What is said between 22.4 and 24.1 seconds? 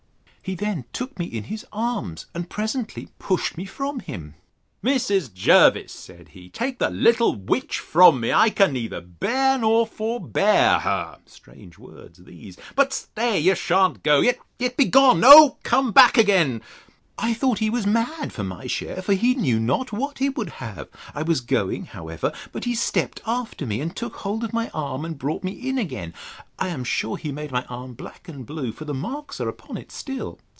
but he stept after me, and